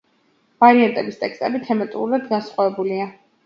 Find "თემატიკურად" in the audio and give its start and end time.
1.69-2.29